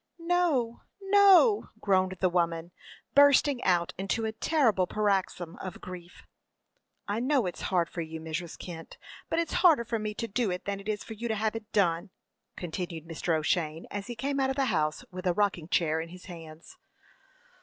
"No, 0.17 0.81
no!" 0.99 1.69
groaned 1.79 2.17
the 2.21 2.27
woman, 2.29 2.71
bursting 3.13 3.63
out 3.63 3.93
into 3.99 4.25
a 4.25 4.31
terrible 4.31 4.87
paroxysm 4.87 5.57
of 5.57 5.79
grief. 5.79 6.23
"I 7.07 7.19
know 7.19 7.45
it's 7.45 7.61
hard 7.69 7.87
for 7.87 8.01
you, 8.01 8.19
Mrs. 8.19 8.57
Kent, 8.57 8.97
but 9.29 9.37
it's 9.37 9.53
harder 9.61 9.85
for 9.85 9.99
me 9.99 10.15
to 10.15 10.27
do 10.27 10.49
it 10.49 10.65
than 10.65 10.79
it 10.79 10.89
is 10.89 11.03
for 11.03 11.13
you 11.13 11.27
to 11.27 11.35
have 11.35 11.55
it 11.55 11.71
done," 11.71 12.09
continued 12.55 13.05
Mr. 13.07 13.37
O'Shane, 13.37 13.85
as 13.91 14.07
he 14.07 14.15
came 14.15 14.39
out 14.39 14.49
of 14.49 14.55
the 14.55 14.65
house 14.73 15.05
with 15.11 15.27
a 15.27 15.33
rocking 15.35 15.67
chair 15.67 16.01
in 16.01 16.09
his 16.09 16.25
hands. 16.25 16.77